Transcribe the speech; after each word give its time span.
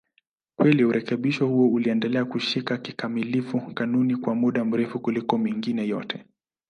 Kweli 0.57 0.83
urekebisho 0.83 1.47
huo 1.47 1.67
uliendelea 1.69 2.25
kushika 2.25 2.77
kikamilifu 2.77 3.61
kanuni 3.73 4.15
kwa 4.15 4.35
muda 4.35 4.65
mrefu 4.65 4.99
kuliko 4.99 5.37
mengine 5.37 5.87
yote. 5.87 6.25